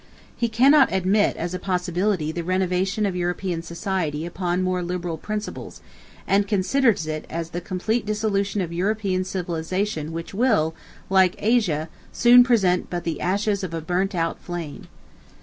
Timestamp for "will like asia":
10.33-11.87